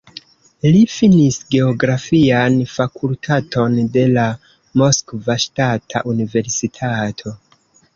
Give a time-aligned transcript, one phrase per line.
[0.75, 4.27] Li finis geografian fakultaton de la
[4.83, 7.41] Moskva Ŝtata Universitato.